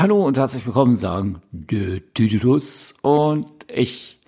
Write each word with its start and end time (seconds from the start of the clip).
Hallo 0.00 0.24
und 0.24 0.38
herzlich 0.38 0.64
willkommen, 0.64 0.94
sagen 0.94 1.40
Tüdelus 2.14 2.94
und 3.02 3.48
ich. 3.66 4.20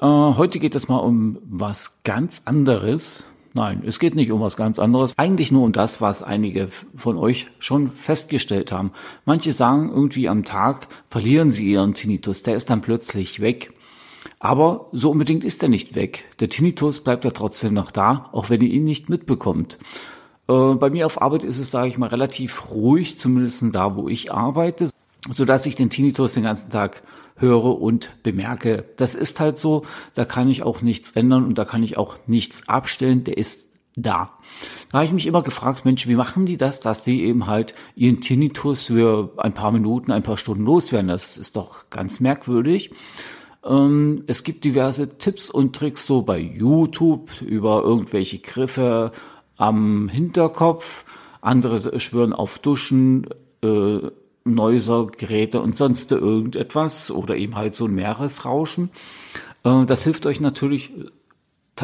Äh, 0.00 0.04
heute 0.04 0.58
geht 0.58 0.74
es 0.74 0.88
mal 0.88 0.98
um 0.98 1.38
was 1.44 2.02
ganz 2.02 2.42
anderes. 2.44 3.22
Nein, 3.54 3.84
es 3.86 4.00
geht 4.00 4.16
nicht 4.16 4.32
um 4.32 4.40
was 4.40 4.56
ganz 4.56 4.80
anderes. 4.80 5.16
Eigentlich 5.16 5.52
nur 5.52 5.62
um 5.62 5.70
das, 5.70 6.00
was 6.00 6.24
einige 6.24 6.70
von 6.96 7.16
euch 7.18 7.46
schon 7.60 7.92
festgestellt 7.92 8.72
haben. 8.72 8.90
Manche 9.24 9.52
sagen 9.52 9.90
irgendwie 9.90 10.28
am 10.28 10.42
Tag 10.42 10.88
verlieren 11.08 11.52
sie 11.52 11.70
ihren 11.70 11.94
Tinnitus. 11.94 12.42
Der 12.42 12.56
ist 12.56 12.68
dann 12.68 12.80
plötzlich 12.80 13.38
weg. 13.38 13.72
Aber 14.38 14.88
so 14.92 15.10
unbedingt 15.10 15.44
ist 15.44 15.62
er 15.62 15.68
nicht 15.68 15.94
weg. 15.94 16.24
Der 16.40 16.48
Tinnitus 16.48 17.02
bleibt 17.02 17.24
ja 17.24 17.30
trotzdem 17.30 17.74
noch 17.74 17.90
da, 17.90 18.28
auch 18.32 18.50
wenn 18.50 18.60
ihr 18.60 18.70
ihn 18.70 18.84
nicht 18.84 19.08
mitbekommt. 19.08 19.78
Äh, 20.48 20.74
bei 20.74 20.90
mir 20.90 21.06
auf 21.06 21.22
Arbeit 21.22 21.42
ist 21.42 21.58
es, 21.58 21.70
sage 21.70 21.88
ich 21.88 21.98
mal, 21.98 22.08
relativ 22.08 22.70
ruhig, 22.70 23.18
zumindest 23.18 23.64
da, 23.74 23.96
wo 23.96 24.08
ich 24.08 24.32
arbeite, 24.32 24.90
so 25.30 25.44
dass 25.44 25.66
ich 25.66 25.74
den 25.74 25.90
Tinnitus 25.90 26.34
den 26.34 26.44
ganzen 26.44 26.70
Tag 26.70 27.02
höre 27.36 27.80
und 27.80 28.10
bemerke. 28.22 28.84
Das 28.96 29.14
ist 29.14 29.40
halt 29.40 29.58
so, 29.58 29.84
da 30.14 30.24
kann 30.24 30.48
ich 30.48 30.62
auch 30.62 30.82
nichts 30.82 31.12
ändern 31.12 31.44
und 31.44 31.58
da 31.58 31.64
kann 31.64 31.82
ich 31.82 31.96
auch 31.96 32.16
nichts 32.26 32.68
abstellen, 32.68 33.24
der 33.24 33.38
ist 33.38 33.66
da. 33.94 34.30
Da 34.90 34.98
habe 34.98 35.06
ich 35.06 35.12
mich 35.12 35.26
immer 35.26 35.42
gefragt, 35.42 35.84
Mensch, 35.84 36.06
wie 36.06 36.14
machen 36.14 36.46
die 36.46 36.56
das, 36.56 36.80
dass 36.80 37.02
die 37.02 37.24
eben 37.24 37.46
halt 37.46 37.74
ihren 37.94 38.20
Tinnitus 38.20 38.84
für 38.86 39.32
ein 39.38 39.54
paar 39.54 39.72
Minuten, 39.72 40.12
ein 40.12 40.22
paar 40.22 40.36
Stunden 40.36 40.64
loswerden? 40.64 41.08
Das 41.08 41.36
ist 41.36 41.56
doch 41.56 41.90
ganz 41.90 42.20
merkwürdig. 42.20 42.90
Ähm, 43.66 44.24
es 44.26 44.44
gibt 44.44 44.64
diverse 44.64 45.18
Tipps 45.18 45.50
und 45.50 45.74
Tricks 45.74 46.06
so 46.06 46.22
bei 46.22 46.38
YouTube 46.38 47.42
über 47.42 47.82
irgendwelche 47.82 48.38
Griffe, 48.38 49.12
am 49.56 50.08
Hinterkopf, 50.08 51.04
andere 51.40 51.98
schwören 51.98 52.32
auf 52.32 52.58
Duschen, 52.58 53.26
äh, 53.62 54.00
Neuser, 54.44 55.06
Geräte 55.06 55.60
und 55.60 55.74
sonst 55.74 56.12
irgendetwas 56.12 57.10
oder 57.10 57.36
eben 57.36 57.56
halt 57.56 57.74
so 57.74 57.86
ein 57.86 57.94
Meeresrauschen. 57.94 58.90
Äh, 59.64 59.84
das 59.86 60.04
hilft 60.04 60.26
euch 60.26 60.40
natürlich 60.40 60.92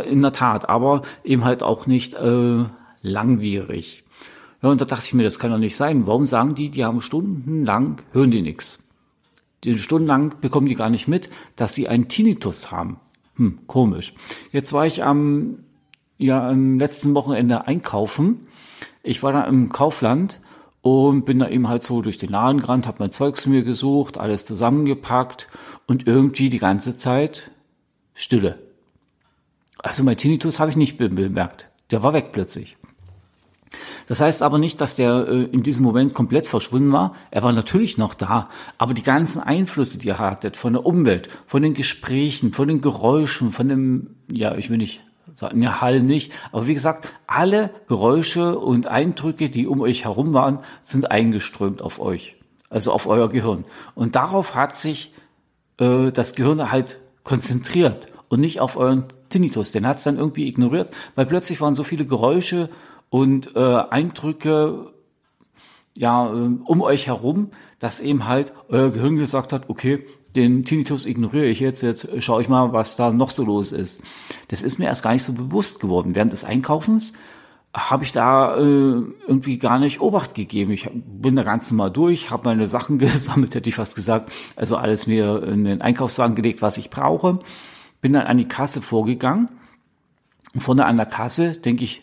in 0.08 0.22
der 0.22 0.32
Tat, 0.32 0.68
aber 0.68 1.02
eben 1.24 1.44
halt 1.44 1.62
auch 1.62 1.86
nicht 1.86 2.14
äh, 2.14 2.64
langwierig. 3.02 4.04
Ja, 4.62 4.70
und 4.70 4.80
da 4.80 4.84
dachte 4.84 5.06
ich 5.06 5.14
mir, 5.14 5.24
das 5.24 5.38
kann 5.38 5.50
doch 5.50 5.58
nicht 5.58 5.76
sein. 5.76 6.06
Warum 6.06 6.24
sagen 6.24 6.54
die, 6.54 6.70
die 6.70 6.84
haben 6.84 7.02
stundenlang, 7.02 8.00
hören 8.12 8.30
die 8.30 8.42
nichts? 8.42 8.78
Stundenlang 9.64 10.34
bekommen 10.40 10.66
die 10.66 10.74
gar 10.74 10.90
nicht 10.90 11.08
mit, 11.08 11.30
dass 11.56 11.74
sie 11.74 11.88
einen 11.88 12.08
Tinnitus 12.08 12.70
haben. 12.70 12.98
Hm, 13.36 13.60
komisch. 13.66 14.14
Jetzt 14.50 14.72
war 14.72 14.86
ich 14.86 15.04
am 15.04 15.58
ja 16.18 16.48
am 16.48 16.78
letzten 16.78 17.14
Wochenende 17.14 17.66
einkaufen. 17.66 18.46
Ich 19.02 19.22
war 19.22 19.32
da 19.32 19.44
im 19.44 19.70
Kaufland 19.70 20.40
und 20.80 21.24
bin 21.24 21.38
da 21.38 21.48
eben 21.48 21.68
halt 21.68 21.82
so 21.82 22.02
durch 22.02 22.18
den 22.18 22.30
Laden 22.30 22.60
gerannt, 22.60 22.86
habe 22.86 22.98
mein 23.00 23.10
Zeugs 23.10 23.46
mir 23.46 23.62
gesucht, 23.62 24.18
alles 24.18 24.44
zusammengepackt 24.44 25.48
und 25.86 26.06
irgendwie 26.06 26.50
die 26.50 26.58
ganze 26.58 26.96
Zeit 26.96 27.50
Stille. 28.14 28.58
Also 29.78 30.04
mein 30.04 30.16
Tinnitus 30.16 30.60
habe 30.60 30.70
ich 30.70 30.76
nicht 30.76 30.98
bemerkt. 30.98 31.68
Der 31.90 32.02
war 32.02 32.12
weg 32.12 32.30
plötzlich. 32.32 32.76
Das 34.06 34.20
heißt 34.20 34.42
aber 34.42 34.58
nicht, 34.58 34.80
dass 34.80 34.94
der 34.94 35.26
äh, 35.28 35.44
in 35.44 35.62
diesem 35.62 35.84
Moment 35.84 36.14
komplett 36.14 36.46
verschwunden 36.46 36.92
war. 36.92 37.14
Er 37.30 37.42
war 37.42 37.52
natürlich 37.52 37.98
noch 37.98 38.14
da, 38.14 38.48
aber 38.78 38.94
die 38.94 39.02
ganzen 39.02 39.40
Einflüsse, 39.40 39.98
die 39.98 40.08
ihr 40.08 40.18
hattet, 40.18 40.56
von 40.56 40.72
der 40.72 40.86
Umwelt, 40.86 41.28
von 41.46 41.62
den 41.62 41.74
Gesprächen, 41.74 42.52
von 42.52 42.68
den 42.68 42.80
Geräuschen, 42.80 43.52
von 43.52 43.68
dem, 43.68 44.16
ja, 44.30 44.54
ich 44.56 44.70
will 44.70 44.78
nicht 44.78 45.00
sagen, 45.34 45.62
ja, 45.62 45.80
Hall 45.80 46.02
nicht. 46.02 46.32
Aber 46.50 46.66
wie 46.66 46.74
gesagt, 46.74 47.12
alle 47.26 47.70
Geräusche 47.88 48.58
und 48.58 48.86
Eindrücke, 48.86 49.48
die 49.48 49.66
um 49.66 49.80
euch 49.80 50.04
herum 50.04 50.32
waren, 50.32 50.58
sind 50.82 51.10
eingeströmt 51.10 51.82
auf 51.82 52.00
euch. 52.00 52.36
Also 52.68 52.92
auf 52.92 53.06
euer 53.06 53.28
Gehirn. 53.28 53.64
Und 53.94 54.16
darauf 54.16 54.54
hat 54.54 54.78
sich 54.78 55.14
äh, 55.78 56.10
das 56.10 56.34
Gehirn 56.34 56.70
halt 56.70 56.98
konzentriert 57.24 58.08
und 58.28 58.40
nicht 58.40 58.60
auf 58.60 58.76
euren 58.76 59.04
Tinnitus. 59.28 59.72
Den 59.72 59.86
hat 59.86 59.98
es 59.98 60.04
dann 60.04 60.16
irgendwie 60.16 60.48
ignoriert, 60.48 60.90
weil 61.14 61.26
plötzlich 61.26 61.60
waren 61.60 61.74
so 61.74 61.84
viele 61.84 62.06
Geräusche 62.06 62.68
und 63.12 63.54
äh, 63.56 63.60
Eindrücke 63.90 64.90
ja 65.98 66.32
äh, 66.32 66.48
um 66.64 66.80
euch 66.80 67.08
herum, 67.08 67.50
dass 67.78 68.00
eben 68.00 68.26
halt 68.26 68.54
euer 68.70 68.88
Gehirn 68.88 69.16
gesagt 69.16 69.52
hat, 69.52 69.68
okay, 69.68 70.06
den 70.34 70.64
Tinnitus 70.64 71.04
ignoriere 71.04 71.44
ich 71.44 71.60
jetzt, 71.60 71.82
jetzt 71.82 72.08
schaue 72.22 72.40
ich 72.40 72.48
mal, 72.48 72.72
was 72.72 72.96
da 72.96 73.12
noch 73.12 73.28
so 73.28 73.44
los 73.44 73.70
ist. 73.70 74.02
Das 74.48 74.62
ist 74.62 74.78
mir 74.78 74.86
erst 74.86 75.02
gar 75.02 75.12
nicht 75.12 75.24
so 75.24 75.34
bewusst 75.34 75.80
geworden. 75.80 76.14
Während 76.14 76.32
des 76.32 76.44
Einkaufens 76.44 77.12
habe 77.74 78.04
ich 78.04 78.12
da 78.12 78.56
äh, 78.56 78.62
irgendwie 78.62 79.58
gar 79.58 79.78
nicht 79.78 80.00
Obacht 80.00 80.34
gegeben. 80.34 80.72
Ich 80.72 80.88
bin 80.94 81.36
da 81.36 81.42
ganz 81.42 81.70
normal 81.70 81.90
durch, 81.90 82.30
habe 82.30 82.48
meine 82.48 82.66
Sachen 82.66 82.98
gesammelt, 82.98 83.54
hätte 83.54 83.68
ich 83.68 83.74
fast 83.74 83.94
gesagt. 83.94 84.32
Also 84.56 84.78
alles 84.78 85.06
mir 85.06 85.42
in 85.42 85.64
den 85.64 85.82
Einkaufswagen 85.82 86.34
gelegt, 86.34 86.62
was 86.62 86.78
ich 86.78 86.88
brauche. 86.88 87.40
Bin 88.00 88.14
dann 88.14 88.26
an 88.26 88.38
die 88.38 88.48
Kasse 88.48 88.80
vorgegangen. 88.80 89.50
Und 90.54 90.62
vorne 90.62 90.86
an 90.86 90.96
der 90.96 91.04
Kasse 91.04 91.58
denke 91.58 91.84
ich, 91.84 92.02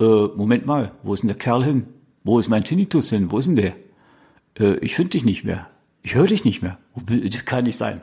äh, 0.00 0.26
Moment 0.36 0.66
mal, 0.66 0.92
wo 1.02 1.14
ist 1.14 1.22
denn 1.22 1.28
der 1.28 1.36
Kerl 1.36 1.64
hin? 1.64 1.86
Wo 2.24 2.38
ist 2.38 2.48
mein 2.48 2.64
Tinnitus 2.64 3.10
hin? 3.10 3.30
Wo 3.30 3.38
ist 3.38 3.46
denn 3.46 3.56
der? 3.56 3.74
Äh, 4.58 4.76
ich 4.78 4.94
finde 4.94 5.10
dich 5.10 5.24
nicht 5.24 5.44
mehr 5.44 5.68
ich 6.08 6.14
höre 6.14 6.26
dich 6.26 6.44
nicht 6.44 6.62
mehr. 6.62 6.78
Das 6.94 7.44
kann 7.44 7.64
nicht 7.64 7.76
sein. 7.76 8.00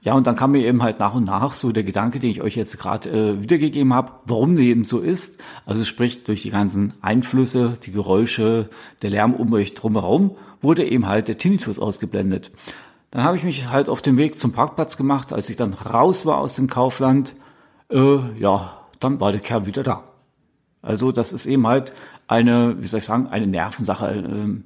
Ja, 0.00 0.14
und 0.14 0.28
dann 0.28 0.36
kam 0.36 0.52
mir 0.52 0.64
eben 0.64 0.82
halt 0.84 1.00
nach 1.00 1.14
und 1.14 1.24
nach 1.24 1.52
so 1.52 1.72
der 1.72 1.82
Gedanke, 1.82 2.20
den 2.20 2.30
ich 2.30 2.40
euch 2.40 2.54
jetzt 2.54 2.78
gerade 2.78 3.10
äh, 3.10 3.42
wiedergegeben 3.42 3.92
habe, 3.92 4.12
warum 4.26 4.54
der 4.54 4.64
eben 4.64 4.84
so 4.84 5.00
ist. 5.00 5.40
Also 5.64 5.84
sprich, 5.84 6.22
durch 6.22 6.42
die 6.42 6.50
ganzen 6.50 6.94
Einflüsse, 7.02 7.74
die 7.82 7.90
Geräusche, 7.90 8.70
der 9.02 9.10
Lärm 9.10 9.34
um 9.34 9.52
euch 9.52 9.74
drumherum, 9.74 10.36
wurde 10.62 10.88
eben 10.88 11.08
halt 11.08 11.26
der 11.26 11.38
Tinnitus 11.38 11.80
ausgeblendet. 11.80 12.52
Dann 13.10 13.24
habe 13.24 13.36
ich 13.36 13.42
mich 13.42 13.68
halt 13.68 13.88
auf 13.88 14.02
den 14.02 14.16
Weg 14.16 14.38
zum 14.38 14.52
Parkplatz 14.52 14.96
gemacht. 14.96 15.32
Als 15.32 15.50
ich 15.50 15.56
dann 15.56 15.74
raus 15.74 16.24
war 16.24 16.38
aus 16.38 16.54
dem 16.54 16.68
Kaufland, 16.68 17.34
äh, 17.90 18.18
ja, 18.38 18.80
dann 19.00 19.18
war 19.18 19.32
der 19.32 19.40
Kerl 19.40 19.66
wieder 19.66 19.82
da. 19.82 20.04
Also 20.86 21.12
das 21.12 21.32
ist 21.32 21.46
eben 21.46 21.66
halt 21.66 21.94
eine, 22.28 22.76
wie 22.80 22.86
soll 22.86 22.98
ich 22.98 23.04
sagen, 23.04 23.26
eine 23.26 23.46
Nervensache. 23.46 24.06
Äh, 24.06 24.62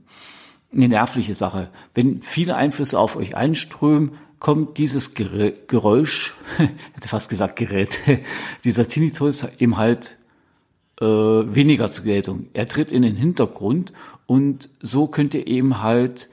eine 0.73 0.89
nervliche 0.89 1.35
Sache. 1.35 1.69
Wenn 1.95 2.23
viele 2.23 2.55
Einflüsse 2.55 2.99
auf 2.99 3.17
euch 3.17 3.37
einströmen, 3.37 4.13
kommt 4.39 4.79
dieses 4.79 5.15
Geräusch, 5.15 6.37
hätte 6.57 7.09
fast 7.09 7.29
gesagt 7.29 7.57
Gerät, 7.57 8.01
dieser 8.65 8.89
Tinnitus 8.89 9.47
eben 9.59 9.77
halt 9.77 10.17
äh, 11.01 11.05
weniger 11.05 11.91
zur 11.91 12.05
Geltung. 12.05 12.47
Er 12.53 12.67
tritt 12.67 12.93
in 12.93 13.03
den 13.03 13.17
Hintergrund 13.17 13.93
und 14.27 14.71
so 14.81 15.09
könnt 15.09 15.35
ihr 15.35 15.47
eben 15.47 15.83
halt, 15.83 16.29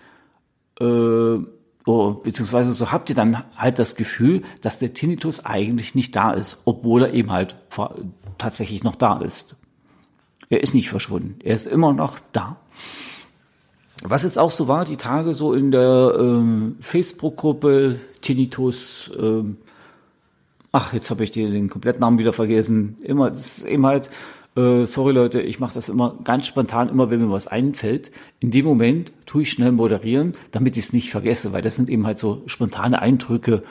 äh, 0.80 0.86
oh, 0.86 2.12
beziehungsweise 2.24 2.74
so 2.74 2.92
habt 2.92 3.10
ihr 3.10 3.16
dann 3.16 3.44
halt 3.56 3.80
das 3.80 3.96
Gefühl, 3.96 4.44
dass 4.62 4.78
der 4.78 4.94
Tinnitus 4.94 5.46
eigentlich 5.46 5.96
nicht 5.96 6.16
da 6.16 6.32
ist, 6.32 6.62
obwohl 6.66 7.04
er 7.04 7.14
eben 7.14 7.32
halt 7.32 7.56
tatsächlich 8.38 8.84
noch 8.84 8.96
da 8.96 9.18
ist. 9.18 9.58
Er 10.50 10.64
ist 10.64 10.74
nicht 10.74 10.90
verschwunden, 10.90 11.40
er 11.44 11.56
ist 11.56 11.68
immer 11.68 11.94
noch 11.94 12.20
da. 12.32 12.58
Was 14.04 14.24
jetzt 14.24 14.38
auch 14.38 14.52
so 14.52 14.68
war, 14.68 14.86
die 14.86 14.98
Tage 14.98 15.34
so 15.34 15.54
in 15.54 15.72
der 15.72 16.16
ähm, 16.20 16.78
Facebook-Gruppe 16.80 18.00
Tinnitus, 18.22 19.12
ähm, 19.20 19.58
ach, 20.72 20.94
jetzt 20.94 21.10
habe 21.10 21.24
ich 21.24 21.32
den, 21.32 21.52
den 21.52 21.70
kompletten 21.70 22.02
Namen 22.02 22.20
wieder 22.20 22.34
vergessen. 22.34 22.98
Immer, 23.02 23.32
das 23.32 23.58
ist 23.58 23.64
eben 23.66 23.86
halt, 23.86 24.12
äh, 24.56 24.86
sorry 24.86 25.14
Leute, 25.14 25.42
ich 25.42 25.60
mache 25.60 25.74
das 25.74 25.90
immer 25.90 26.16
ganz 26.24 26.46
spontan, 26.46 26.90
immer 26.90 27.10
wenn 27.10 27.22
mir 27.22 27.32
was 27.32 27.48
einfällt. 27.48 28.12
In 28.40 28.52
dem 28.52 28.66
Moment 28.66 29.12
tue 29.26 29.42
ich 29.42 29.52
schnell 29.52 29.72
moderieren, 29.72 30.34
damit 30.52 30.78
ich 30.78 30.86
es 30.86 30.94
nicht 30.94 31.10
vergesse, 31.10 31.52
weil 31.52 31.64
das 31.64 31.76
sind 31.76 31.90
eben 31.90 32.06
halt 32.06 32.20
so 32.20 32.44
spontane 32.46 33.02
Eindrücke 33.02 33.64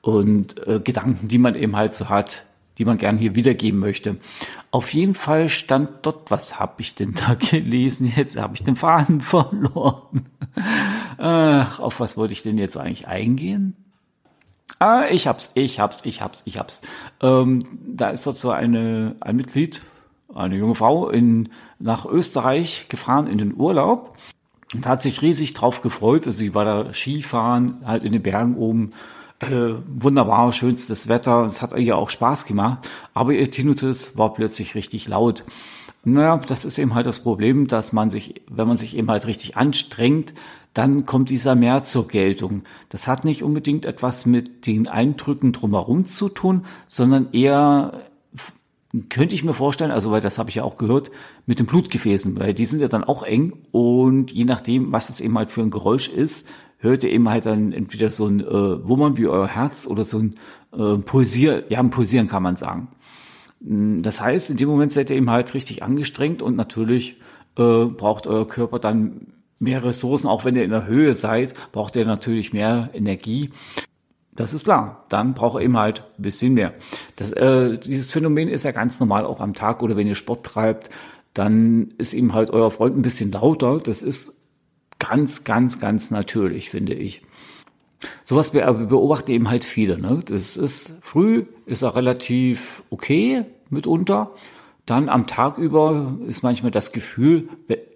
und 0.00 0.66
äh, 0.66 0.80
Gedanken, 0.82 1.28
die 1.28 1.38
man 1.38 1.54
eben 1.54 1.76
halt 1.76 1.94
so 1.94 2.08
hat 2.08 2.46
die 2.78 2.84
man 2.84 2.98
gern 2.98 3.18
hier 3.18 3.34
wiedergeben 3.34 3.80
möchte. 3.80 4.16
Auf 4.70 4.94
jeden 4.94 5.14
Fall 5.14 5.48
stand 5.48 5.90
dort, 6.02 6.30
was 6.30 6.60
habe 6.60 6.74
ich 6.78 6.94
denn 6.94 7.14
da 7.14 7.34
gelesen? 7.38 8.12
Jetzt 8.14 8.38
habe 8.38 8.54
ich 8.54 8.62
den 8.62 8.76
Faden 8.76 9.20
verloren. 9.20 10.26
äh, 11.18 11.64
auf 11.78 12.00
was 12.00 12.16
wollte 12.16 12.32
ich 12.32 12.42
denn 12.42 12.58
jetzt 12.58 12.76
eigentlich 12.76 13.08
eingehen? 13.08 13.76
Ah, 14.78 15.06
ich 15.10 15.26
hab's, 15.26 15.50
ich 15.54 15.80
hab's, 15.80 16.04
ich 16.04 16.20
hab's, 16.20 16.42
ich 16.44 16.58
hab's. 16.58 16.82
Ähm, 17.20 17.66
da 17.84 18.10
ist 18.10 18.26
dort 18.26 18.36
so 18.36 18.50
eine, 18.50 19.16
ein 19.20 19.34
Mitglied, 19.34 19.82
eine 20.32 20.56
junge 20.56 20.76
Frau 20.76 21.08
in, 21.08 21.48
nach 21.80 22.06
Österreich 22.06 22.86
gefahren 22.88 23.26
in 23.26 23.38
den 23.38 23.56
Urlaub 23.56 24.16
und 24.74 24.86
hat 24.86 25.02
sich 25.02 25.22
riesig 25.22 25.54
drauf 25.54 25.82
gefreut. 25.82 26.26
Also 26.26 26.38
sie 26.38 26.54
war 26.54 26.64
da 26.64 26.92
Skifahren, 26.92 27.80
halt 27.84 28.04
in 28.04 28.12
den 28.12 28.22
Bergen 28.22 28.56
oben 28.56 28.90
äh, 29.40 29.74
wunderbar, 29.86 30.52
schönstes 30.52 31.08
Wetter, 31.08 31.44
es 31.44 31.62
hat 31.62 31.76
ihr 31.76 31.96
auch 31.96 32.10
Spaß 32.10 32.46
gemacht, 32.46 32.88
aber 33.14 33.32
ihr 33.32 33.50
Tinnitus 33.50 34.16
war 34.16 34.34
plötzlich 34.34 34.74
richtig 34.74 35.08
laut. 35.08 35.44
Naja, 36.04 36.38
das 36.38 36.64
ist 36.64 36.78
eben 36.78 36.94
halt 36.94 37.06
das 37.06 37.20
Problem, 37.20 37.66
dass 37.66 37.92
man 37.92 38.10
sich, 38.10 38.42
wenn 38.48 38.68
man 38.68 38.76
sich 38.76 38.96
eben 38.96 39.10
halt 39.10 39.26
richtig 39.26 39.56
anstrengt, 39.56 40.34
dann 40.74 41.06
kommt 41.06 41.30
dieser 41.30 41.54
mehr 41.54 41.84
zur 41.84 42.08
Geltung. 42.08 42.62
Das 42.88 43.08
hat 43.08 43.24
nicht 43.24 43.42
unbedingt 43.42 43.84
etwas 43.84 44.26
mit 44.26 44.66
den 44.66 44.86
Eindrücken 44.86 45.52
drumherum 45.52 46.06
zu 46.06 46.28
tun, 46.28 46.64
sondern 46.88 47.32
eher 47.32 48.04
könnte 49.10 49.34
ich 49.34 49.44
mir 49.44 49.54
vorstellen, 49.54 49.90
also 49.90 50.10
weil 50.10 50.20
das 50.20 50.38
habe 50.38 50.50
ich 50.50 50.56
ja 50.56 50.64
auch 50.64 50.78
gehört, 50.78 51.10
mit 51.46 51.58
den 51.58 51.66
Blutgefäßen, 51.66 52.38
weil 52.38 52.54
die 52.54 52.64
sind 52.64 52.80
ja 52.80 52.88
dann 52.88 53.04
auch 53.04 53.22
eng 53.22 53.52
und 53.70 54.30
je 54.30 54.44
nachdem, 54.44 54.92
was 54.92 55.10
es 55.10 55.20
eben 55.20 55.36
halt 55.36 55.52
für 55.52 55.62
ein 55.62 55.70
Geräusch 55.70 56.08
ist, 56.08 56.48
hört 56.78 57.04
ihr 57.04 57.10
eben 57.10 57.28
halt 57.28 57.46
dann 57.46 57.72
entweder 57.72 58.10
so 58.10 58.26
ein 58.26 58.40
äh, 58.40 58.88
Wummern 58.88 59.16
wie 59.16 59.26
euer 59.26 59.48
Herz 59.48 59.86
oder 59.86 60.04
so 60.04 60.18
ein 60.18 60.36
äh, 60.72 60.98
Pulsier, 60.98 61.64
ja, 61.68 61.80
ein 61.80 61.90
Pulsieren 61.90 62.28
kann 62.28 62.42
man 62.42 62.56
sagen. 62.56 62.88
Mm, 63.60 64.02
das 64.02 64.20
heißt, 64.20 64.50
in 64.50 64.56
dem 64.56 64.68
Moment 64.68 64.92
seid 64.92 65.10
ihr 65.10 65.16
eben 65.16 65.30
halt 65.30 65.54
richtig 65.54 65.82
angestrengt 65.82 66.40
und 66.40 66.56
natürlich 66.56 67.20
äh, 67.56 67.84
braucht 67.84 68.26
euer 68.26 68.46
Körper 68.46 68.78
dann 68.78 69.32
mehr 69.58 69.84
Ressourcen, 69.84 70.28
auch 70.28 70.44
wenn 70.44 70.54
ihr 70.54 70.64
in 70.64 70.70
der 70.70 70.86
Höhe 70.86 71.14
seid, 71.14 71.54
braucht 71.72 71.96
ihr 71.96 72.06
natürlich 72.06 72.52
mehr 72.52 72.90
Energie. 72.92 73.50
Das 74.36 74.54
ist 74.54 74.64
klar. 74.64 75.04
Dann 75.08 75.34
braucht 75.34 75.56
er 75.56 75.62
eben 75.62 75.76
halt 75.76 76.04
ein 76.16 76.22
bisschen 76.22 76.54
mehr. 76.54 76.74
Das, 77.16 77.32
äh, 77.32 77.76
dieses 77.76 78.12
Phänomen 78.12 78.48
ist 78.48 78.64
ja 78.64 78.70
ganz 78.70 79.00
normal 79.00 79.24
auch 79.24 79.40
am 79.40 79.52
Tag 79.52 79.82
oder 79.82 79.96
wenn 79.96 80.06
ihr 80.06 80.14
Sport 80.14 80.46
treibt, 80.46 80.90
dann 81.34 81.88
ist 81.98 82.14
eben 82.14 82.34
halt 82.34 82.50
euer 82.50 82.70
Freund 82.70 82.96
ein 82.96 83.02
bisschen 83.02 83.32
lauter. 83.32 83.80
Das 83.80 84.00
ist 84.00 84.37
ganz, 84.98 85.44
ganz, 85.44 85.80
ganz 85.80 86.10
natürlich, 86.10 86.70
finde 86.70 86.94
ich. 86.94 87.22
Sowas 88.24 88.52
beobachte 88.52 89.32
eben 89.32 89.48
halt 89.48 89.64
viele. 89.64 89.98
Ne? 89.98 90.20
Das 90.24 90.56
ist 90.56 90.94
früh, 91.02 91.44
ist 91.66 91.82
er 91.82 91.96
relativ 91.96 92.82
okay 92.90 93.44
mitunter. 93.70 94.30
Dann 94.86 95.08
am 95.10 95.26
Tag 95.26 95.58
über 95.58 96.14
ist 96.26 96.42
manchmal 96.42 96.70
das 96.70 96.92
Gefühl, 96.92 97.48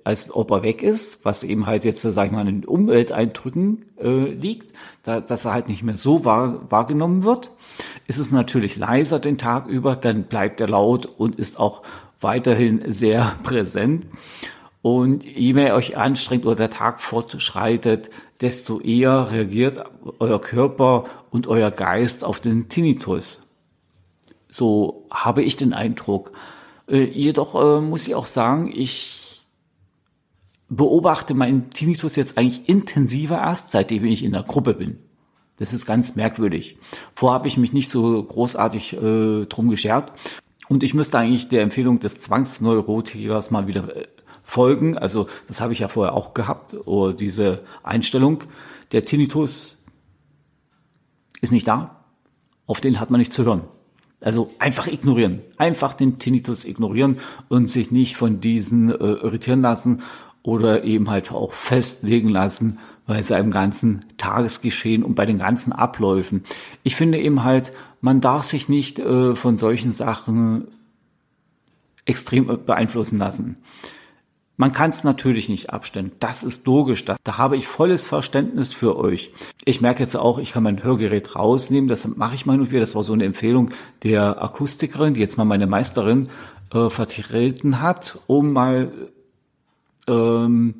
als 0.05 0.35
ob 0.35 0.51
er 0.51 0.63
weg 0.63 0.83
ist, 0.83 1.25
was 1.25 1.43
eben 1.43 1.67
halt 1.67 1.85
jetzt, 1.85 2.03
sag 2.03 2.27
ich 2.27 2.33
mal, 2.33 2.47
in 2.47 2.61
den 2.61 2.65
Umwelteindrücken 2.67 3.87
äh, 3.99 4.31
liegt, 4.33 4.77
da, 5.03 5.21
dass 5.21 5.47
er 5.47 5.55
halt 5.55 5.69
nicht 5.69 5.83
mehr 5.83 5.97
so 5.97 6.27
wahr, 6.27 6.71
wahrgenommen 6.71 7.25
wird. 7.25 7.51
Ist 8.09 8.19
es 8.19 8.31
natürlich 8.31 8.77
leiser 8.77 9.21
den 9.21 9.39
Tag 9.39 9.69
über, 9.69 9.97
dann 9.97 10.25
bleibt 10.25 10.61
er 10.61 10.69
laut 10.69 11.07
und 11.07 11.37
ist 11.37 11.59
auch 11.59 11.83
weiterhin 12.21 12.83
sehr 12.93 13.37
präsent. 13.43 14.07
Und 14.83 15.25
je 15.25 15.53
mehr 15.53 15.69
ihr 15.69 15.75
euch 15.75 15.97
anstrengt 15.97 16.45
oder 16.45 16.57
der 16.57 16.71
Tag 16.71 17.01
fortschreitet, 17.01 18.11
desto 18.41 18.81
eher 18.81 19.31
reagiert 19.31 19.85
euer 20.19 20.41
Körper 20.41 21.05
und 21.31 21.47
euer 21.47 21.71
Geist 21.71 22.25
auf 22.25 22.41
den 22.41 22.69
Tinnitus. 22.69 23.49
So 24.49 25.07
habe 25.11 25.43
ich 25.43 25.57
den 25.57 25.73
Eindruck. 25.73 26.33
Äh, 26.89 27.05
jedoch 27.05 27.55
äh, 27.55 27.81
muss 27.81 28.07
ich 28.07 28.17
auch 28.17 28.27
sagen, 28.27 28.73
ich 28.75 29.45
beobachte 30.69 31.35
meinen 31.35 31.71
Tinnitus 31.71 32.17
jetzt 32.17 32.37
eigentlich 32.37 32.69
intensiver 32.69 33.37
erst, 33.37 33.71
seitdem 33.71 34.05
ich 34.05 34.25
in 34.25 34.33
der 34.33 34.43
Gruppe 34.43 34.75
bin. 34.75 34.99
Das 35.59 35.73
ist 35.73 35.87
ganz 35.87 36.17
merkwürdig. 36.17 36.77
Vorher 37.15 37.35
habe 37.35 37.47
ich 37.47 37.57
mich 37.57 37.73
nicht 37.73 37.89
so 37.89 38.23
großartig 38.23 38.95
äh, 38.95 39.45
drum 39.47 39.69
geschert. 39.69 40.13
Und 40.69 40.83
ich 40.83 40.95
müsste 40.95 41.19
eigentlich 41.19 41.49
der 41.49 41.63
Empfehlung 41.63 42.01
des 42.01 42.21
Zwangsneurotikers 42.21 43.51
mal 43.51 43.67
wieder 43.67 43.97
äh, 43.97 44.07
folgen. 44.53 44.99
Also 44.99 45.29
das 45.49 45.63
habe 45.63 45.73
ich 45.73 45.79
ja 45.79 45.89
vorher 45.89 46.13
auch 46.13 46.35
gehabt, 46.35 46.77
oder 46.87 47.15
diese 47.15 47.63
Einstellung. 47.83 48.45
Der 48.93 49.05
Tinnitus 49.07 49.83
ist 51.41 51.53
nicht 51.53 51.67
da, 51.67 52.05
auf 52.67 52.83
den 52.83 53.01
hat 53.01 53.11
man 53.11 53.19
nicht 53.19 53.33
zu 53.33 53.47
hören. 53.47 53.63
Also 54.21 54.53
einfach 54.59 54.87
ignorieren. 54.87 55.41
Einfach 55.57 55.95
den 55.95 56.19
Tinnitus 56.19 56.67
ignorieren 56.67 57.17
und 57.49 57.71
sich 57.71 57.91
nicht 57.91 58.17
von 58.17 58.41
diesen 58.41 58.91
äh, 58.91 58.95
irritieren 58.95 59.63
lassen 59.63 60.03
oder 60.43 60.85
eben 60.85 61.09
halt 61.09 61.33
auch 61.33 61.55
festlegen 61.55 62.29
lassen 62.29 62.79
bei 63.07 63.23
seinem 63.23 63.51
ganzen 63.51 64.05
Tagesgeschehen 64.19 65.03
und 65.03 65.15
bei 65.15 65.25
den 65.25 65.39
ganzen 65.39 65.73
Abläufen. 65.73 66.45
Ich 66.83 66.95
finde 66.95 67.19
eben 67.19 67.43
halt, 67.43 67.73
man 68.03 68.21
darf 68.21 68.45
sich 68.45 68.69
nicht 68.69 68.99
äh, 69.01 69.35
von 69.35 69.57
solchen 69.57 69.93
Sachen 69.93 70.69
extrem 72.05 72.47
beeinflussen 72.67 73.19
lassen. 73.19 73.57
Man 74.57 74.73
kann 74.73 74.91
es 74.91 75.03
natürlich 75.03 75.49
nicht 75.49 75.71
abstellen. 75.71 76.13
Das 76.21 76.45
ist 76.45 76.67
logisch. 76.67 77.05
Da, 77.05 77.17
da, 77.25 77.39
habe 77.39 77.57
ich 77.57 77.67
volles 77.67 78.07
Verständnis 78.07 78.73
für 78.73 78.97
euch. 78.97 79.33
Ich 79.65 79.81
merke 79.81 80.03
jetzt 80.03 80.15
auch, 80.15 80.39
ich 80.39 80.53
kann 80.53 80.63
mein 80.63 80.83
Hörgerät 80.83 81.35
rausnehmen. 81.35 81.89
Das 81.89 82.07
mache 82.17 82.35
ich 82.35 82.47
mal 82.47 82.61
und 82.61 82.71
wieder. 82.71 82.81
Das 82.81 82.95
war 82.95 83.03
so 83.03 83.15
eine 83.15 83.25
Empfehlung 83.25 83.71
der 84.03 84.43
Akustikerin, 84.43 85.15
die 85.15 85.21
jetzt 85.21 85.39
mal 85.39 85.45
meine 85.45 85.67
Meisterin 85.67 86.29
äh, 86.73 86.91
vertreten 86.91 87.81
hat, 87.81 88.19
um 88.27 88.53
mal 88.53 88.93
ähm, 90.07 90.75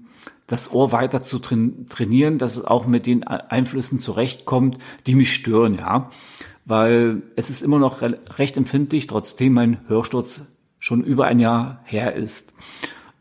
das 0.47 0.73
Ohr 0.73 0.93
weiter 0.93 1.23
zu 1.23 1.39
trainieren, 1.39 2.37
dass 2.37 2.57
es 2.57 2.65
auch 2.65 2.87
mit 2.87 3.07
den 3.07 3.25
Einflüssen 3.25 4.01
zurechtkommt, 4.01 4.79
die 5.07 5.15
mich 5.15 5.33
stören, 5.33 5.77
ja. 5.77 6.11
Weil 6.67 7.23
es 7.37 7.49
ist 7.49 7.63
immer 7.63 7.79
noch 7.79 8.03
recht 8.03 8.57
empfindlich, 8.57 9.07
trotzdem 9.07 9.55
mein 9.55 9.81
Hörsturz 9.89 10.55
schon 10.79 11.03
über 11.05 11.25
ein 11.25 11.39
Jahr 11.39 11.81
her 11.85 12.15
ist. 12.15 12.53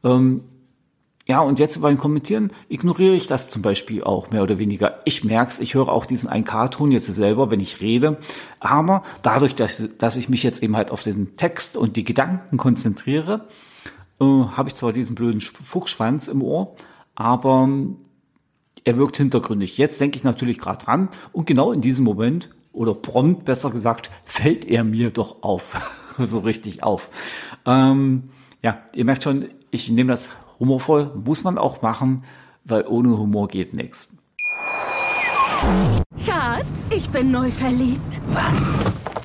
Ähm, 0.04 0.42
ja, 1.28 1.40
und 1.40 1.60
jetzt 1.60 1.82
beim 1.82 1.98
Kommentieren 1.98 2.52
ignoriere 2.68 3.16
ich 3.16 3.28
das 3.28 3.48
zum 3.48 3.62
Beispiel 3.62 4.04
auch 4.04 4.32
mehr 4.32 4.44
oder 4.44 4.58
weniger. 4.58 5.00
Ich 5.06 5.24
merke 5.24 5.52
es, 5.52 5.60
ich 5.60 5.76
höre 5.76 5.90
auch 5.90 6.06
diesen 6.06 6.30
1K-Ton 6.30 6.92
jetzt 6.92 7.08
selber, 7.08 7.52
wenn 7.52 7.60
ich 7.60 7.80
rede. 7.80 8.18
Aber 8.60 9.04
dadurch, 9.22 9.56
dass, 9.56 9.98
dass 9.98 10.16
ich 10.16 10.30
mich 10.30 10.44
jetzt 10.44 10.64
eben 10.64 10.76
halt 10.76 10.92
auf 10.92 11.04
den 11.04 11.38
Text 11.38 11.78
und 11.78 11.96
die 11.96 12.04
Gedanken 12.04 12.58
konzentriere, 12.58 13.48
äh, 14.20 14.26
habe 14.26 14.70
ich 14.70 14.76
zwar 14.76 14.94
diesen 14.94 15.16
blöden 15.16 15.42
Fuchsschwanz 15.42 16.28
im 16.28 16.42
Ohr, 16.42 16.76
aber 17.16 17.70
er 18.84 18.98
wirkt 18.98 19.18
hintergründig. 19.18 19.78
Jetzt 19.78 20.02
denke 20.02 20.18
ich 20.18 20.24
natürlich 20.24 20.58
gerade 20.58 20.84
dran 20.84 21.10
und 21.32 21.46
genau 21.46 21.72
in 21.72 21.82
diesem 21.82 22.04
Moment 22.04 22.50
oder 22.74 22.94
prompt 22.94 23.46
besser 23.46 23.70
gesagt, 23.70 24.10
fällt 24.26 24.66
er 24.66 24.84
mir 24.84 25.12
doch 25.12 25.44
auf. 25.44 25.80
so 26.18 26.40
richtig 26.40 26.84
auf. 26.84 27.10
Ähm, 27.66 28.32
ja, 28.62 28.80
ihr 28.94 29.06
merkt 29.06 29.24
schon, 29.24 29.50
ich 29.72 29.90
nehme 29.90 30.12
das 30.12 30.30
humorvoll, 30.60 31.12
muss 31.26 31.44
man 31.44 31.58
auch 31.58 31.82
machen, 31.82 32.24
weil 32.64 32.86
ohne 32.88 33.18
Humor 33.18 33.48
geht 33.48 33.74
nichts. 33.74 34.16
Schatz, 36.26 36.90
ich 36.92 37.10
bin 37.10 37.32
neu 37.32 37.50
verliebt. 37.52 38.22
Was? 38.30 38.74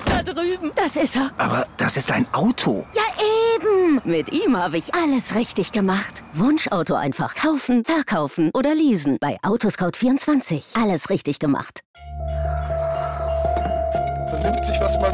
Da 0.05 0.23
drüben. 0.23 0.71
Das 0.75 0.95
ist 0.95 1.15
er. 1.15 1.31
Aber 1.37 1.67
das 1.77 1.97
ist 1.97 2.11
ein 2.11 2.25
Auto. 2.33 2.85
Ja, 2.95 3.03
eben. 3.55 4.01
Mit 4.03 4.31
ihm 4.31 4.57
habe 4.57 4.77
ich 4.77 4.93
alles 4.93 5.35
richtig 5.35 5.71
gemacht. 5.71 6.23
Wunschauto 6.33 6.95
einfach 6.95 7.35
kaufen, 7.35 7.83
verkaufen 7.85 8.51
oder 8.53 8.73
leasen. 8.73 9.17
Bei 9.19 9.37
Autoscout24. 9.41 10.81
Alles 10.81 11.09
richtig 11.09 11.39
gemacht. 11.39 11.81
Vernimmt 14.29 14.65
sich, 14.65 14.79
was 14.79 14.99
man 14.99 15.13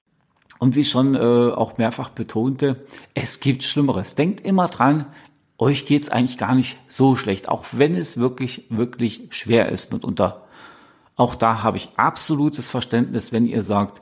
Und 0.61 0.75
wie 0.75 0.83
schon 0.83 1.15
äh, 1.15 1.17
auch 1.17 1.79
mehrfach 1.79 2.09
betonte, 2.09 2.85
es 3.15 3.39
gibt 3.39 3.63
Schlimmeres. 3.63 4.13
Denkt 4.13 4.41
immer 4.41 4.67
dran, 4.67 5.07
euch 5.57 5.87
geht's 5.87 6.09
eigentlich 6.09 6.37
gar 6.37 6.53
nicht 6.53 6.77
so 6.87 7.15
schlecht, 7.15 7.49
auch 7.49 7.65
wenn 7.71 7.95
es 7.95 8.17
wirklich, 8.17 8.65
wirklich 8.69 9.23
schwer 9.31 9.69
ist 9.69 9.91
mitunter. 9.91 10.43
Auch 11.15 11.33
da 11.33 11.63
habe 11.63 11.77
ich 11.77 11.89
absolutes 11.95 12.69
Verständnis, 12.69 13.31
wenn 13.31 13.47
ihr 13.47 13.63
sagt, 13.63 14.01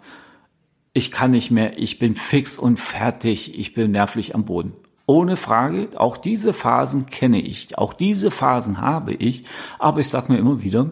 ich 0.92 1.12
kann 1.12 1.32
nicht 1.32 1.50
mehr, 1.50 1.80
ich 1.80 1.98
bin 1.98 2.16
fix 2.16 2.60
und 2.60 2.82
fertig, 2.82 3.58
ich 3.58 3.74
bin 3.74 3.92
nervlich 3.92 4.36
am 4.36 4.44
Boden. 4.44 4.74
Ohne 5.06 5.38
Frage, 5.38 5.88
auch 5.96 6.18
diese 6.18 6.52
Phasen 6.52 7.06
kenne 7.06 7.40
ich, 7.40 7.78
auch 7.78 7.94
diese 7.94 8.32
Phasen 8.32 8.82
habe 8.82 9.14
ich, 9.14 9.46
aber 9.80 10.02
ich 10.02 10.10
sage 10.10 10.34
mir 10.34 10.40
immer 10.40 10.62
wieder, 10.62 10.92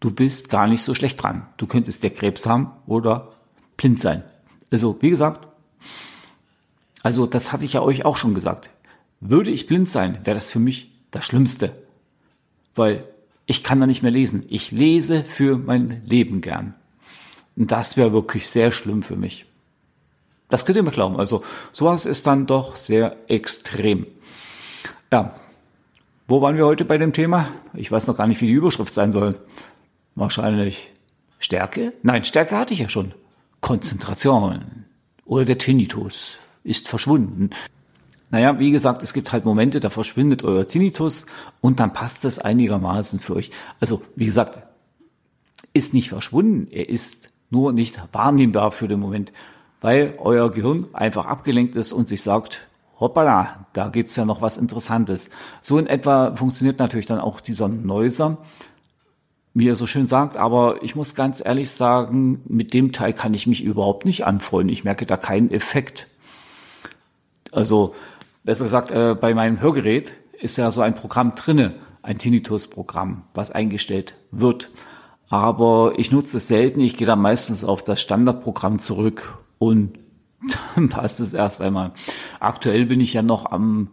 du 0.00 0.10
bist 0.10 0.50
gar 0.50 0.66
nicht 0.66 0.82
so 0.82 0.94
schlecht 0.94 1.22
dran. 1.22 1.46
Du 1.56 1.66
könntest 1.66 2.02
der 2.02 2.10
Krebs 2.10 2.44
haben 2.44 2.72
oder 2.86 3.30
blind 3.78 3.98
sein. 3.98 4.24
Also, 4.72 4.96
wie 5.00 5.10
gesagt, 5.10 5.46
also 7.02 7.26
das 7.26 7.52
hatte 7.52 7.64
ich 7.64 7.74
ja 7.74 7.82
euch 7.82 8.04
auch 8.04 8.16
schon 8.16 8.34
gesagt. 8.34 8.70
Würde 9.20 9.50
ich 9.50 9.66
blind 9.66 9.88
sein, 9.88 10.18
wäre 10.24 10.34
das 10.34 10.50
für 10.50 10.58
mich 10.58 10.90
das 11.10 11.24
Schlimmste. 11.24 11.76
Weil 12.74 13.04
ich 13.46 13.62
kann 13.62 13.80
da 13.80 13.86
nicht 13.86 14.02
mehr 14.02 14.10
lesen. 14.10 14.44
Ich 14.48 14.70
lese 14.70 15.24
für 15.24 15.58
mein 15.58 16.02
Leben 16.06 16.40
gern. 16.40 16.74
Und 17.54 17.70
das 17.70 17.96
wäre 17.96 18.12
wirklich 18.12 18.48
sehr 18.48 18.72
schlimm 18.72 19.02
für 19.02 19.16
mich. 19.16 19.44
Das 20.48 20.64
könnt 20.64 20.76
ihr 20.76 20.82
mir 20.82 20.90
glauben. 20.90 21.18
Also 21.18 21.44
sowas 21.72 22.06
ist 22.06 22.26
dann 22.26 22.46
doch 22.46 22.76
sehr 22.76 23.16
extrem. 23.28 24.06
Ja, 25.10 25.34
wo 26.28 26.40
waren 26.40 26.56
wir 26.56 26.66
heute 26.66 26.84
bei 26.84 26.98
dem 26.98 27.12
Thema? 27.12 27.48
Ich 27.74 27.92
weiß 27.92 28.06
noch 28.06 28.16
gar 28.16 28.26
nicht, 28.26 28.40
wie 28.40 28.46
die 28.46 28.52
Überschrift 28.52 28.94
sein 28.94 29.12
soll. 29.12 29.38
Wahrscheinlich 30.14 30.90
Stärke? 31.38 31.92
Nein, 32.02 32.24
Stärke 32.24 32.56
hatte 32.56 32.72
ich 32.74 32.80
ja 32.80 32.88
schon. 32.88 33.12
Konzentration. 33.62 34.84
Oder 35.24 35.46
der 35.46 35.56
Tinnitus 35.56 36.34
ist 36.62 36.88
verschwunden. 36.88 37.50
Naja, 38.30 38.58
wie 38.58 38.70
gesagt, 38.70 39.02
es 39.02 39.14
gibt 39.14 39.32
halt 39.32 39.44
Momente, 39.44 39.80
da 39.80 39.88
verschwindet 39.88 40.44
euer 40.44 40.66
Tinnitus 40.66 41.26
und 41.60 41.80
dann 41.80 41.92
passt 41.92 42.24
das 42.24 42.38
einigermaßen 42.38 43.20
für 43.20 43.36
euch. 43.36 43.50
Also, 43.80 44.02
wie 44.16 44.26
gesagt, 44.26 44.58
ist 45.72 45.94
nicht 45.94 46.10
verschwunden, 46.10 46.68
er 46.70 46.88
ist 46.88 47.30
nur 47.50 47.72
nicht 47.72 48.00
wahrnehmbar 48.12 48.72
für 48.72 48.88
den 48.88 49.00
Moment, 49.00 49.32
weil 49.80 50.14
euer 50.18 50.50
Gehirn 50.50 50.86
einfach 50.92 51.26
abgelenkt 51.26 51.76
ist 51.76 51.92
und 51.92 52.08
sich 52.08 52.22
sagt, 52.22 52.66
hoppala, 52.98 53.66
da 53.72 53.88
gibt's 53.88 54.16
ja 54.16 54.24
noch 54.24 54.40
was 54.40 54.58
Interessantes. 54.58 55.30
So 55.60 55.78
in 55.78 55.86
etwa 55.86 56.34
funktioniert 56.34 56.78
natürlich 56.78 57.06
dann 57.06 57.20
auch 57.20 57.40
dieser 57.40 57.68
Neuser, 57.68 58.38
wie 59.54 59.68
er 59.68 59.76
so 59.76 59.86
schön 59.86 60.06
sagt, 60.06 60.36
aber 60.36 60.82
ich 60.82 60.96
muss 60.96 61.14
ganz 61.14 61.44
ehrlich 61.44 61.70
sagen, 61.70 62.40
mit 62.46 62.72
dem 62.72 62.92
Teil 62.92 63.12
kann 63.12 63.34
ich 63.34 63.46
mich 63.46 63.62
überhaupt 63.62 64.04
nicht 64.04 64.24
anfreunden. 64.24 64.72
Ich 64.72 64.84
merke 64.84 65.04
da 65.04 65.16
keinen 65.16 65.50
Effekt. 65.50 66.08
Also, 67.50 67.94
besser 68.44 68.64
gesagt, 68.64 68.90
äh, 68.90 69.14
bei 69.14 69.34
meinem 69.34 69.60
Hörgerät 69.60 70.12
ist 70.40 70.56
ja 70.56 70.70
so 70.70 70.80
ein 70.80 70.94
Programm 70.94 71.34
drinne, 71.34 71.74
ein 72.02 72.18
Tinnitus-Programm, 72.18 73.24
was 73.34 73.50
eingestellt 73.50 74.14
wird. 74.30 74.70
Aber 75.28 75.94
ich 75.96 76.10
nutze 76.12 76.38
es 76.38 76.48
selten. 76.48 76.80
Ich 76.80 76.96
gehe 76.96 77.06
da 77.06 77.16
meistens 77.16 77.64
auf 77.64 77.84
das 77.84 78.00
Standardprogramm 78.00 78.78
zurück 78.78 79.38
und 79.58 79.98
dann 80.74 80.88
passt 80.88 81.20
es 81.20 81.34
erst 81.34 81.60
einmal. 81.60 81.92
Aktuell 82.40 82.86
bin 82.86 83.00
ich 83.00 83.12
ja 83.12 83.22
noch 83.22 83.50
am 83.50 83.88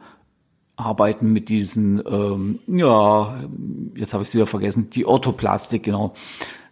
Arbeiten 0.79 1.31
mit 1.31 1.49
diesen, 1.49 2.01
ähm, 2.07 2.59
ja, 2.67 3.43
jetzt 3.95 4.13
habe 4.13 4.23
ich 4.23 4.29
es 4.29 4.35
wieder 4.35 4.47
vergessen, 4.47 4.89
die 4.89 5.05
Orthoplastik, 5.05 5.83
genau. 5.83 6.13